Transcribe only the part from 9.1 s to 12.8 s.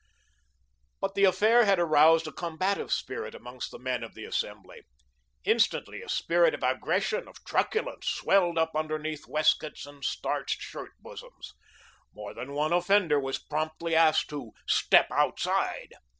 waistcoats and starched shirt bosoms. More than one